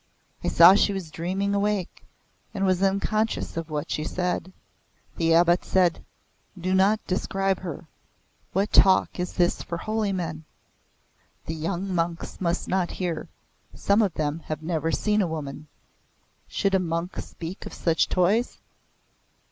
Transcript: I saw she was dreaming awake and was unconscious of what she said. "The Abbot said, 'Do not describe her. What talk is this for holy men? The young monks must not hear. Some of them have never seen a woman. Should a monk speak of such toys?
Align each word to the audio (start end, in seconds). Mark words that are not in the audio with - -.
I 0.43 0.47
saw 0.47 0.73
she 0.73 0.93
was 0.93 1.11
dreaming 1.11 1.53
awake 1.53 2.03
and 2.55 2.65
was 2.65 2.81
unconscious 2.81 3.55
of 3.55 3.69
what 3.69 3.91
she 3.91 4.03
said. 4.03 4.51
"The 5.17 5.35
Abbot 5.35 5.63
said, 5.63 6.03
'Do 6.59 6.73
not 6.73 7.05
describe 7.05 7.59
her. 7.59 7.85
What 8.51 8.73
talk 8.73 9.19
is 9.19 9.33
this 9.33 9.61
for 9.61 9.77
holy 9.77 10.11
men? 10.11 10.43
The 11.45 11.53
young 11.53 11.93
monks 11.93 12.41
must 12.41 12.67
not 12.67 12.89
hear. 12.97 13.29
Some 13.75 14.01
of 14.01 14.15
them 14.15 14.39
have 14.47 14.63
never 14.63 14.91
seen 14.91 15.21
a 15.21 15.27
woman. 15.27 15.67
Should 16.47 16.73
a 16.73 16.79
monk 16.79 17.17
speak 17.19 17.67
of 17.67 17.73
such 17.75 18.09
toys? 18.09 18.57